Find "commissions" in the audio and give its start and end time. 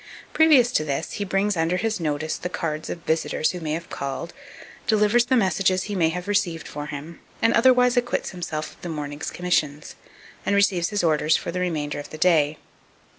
9.29-9.93